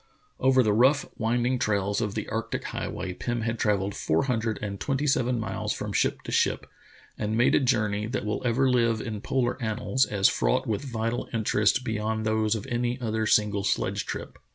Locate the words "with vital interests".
10.65-11.77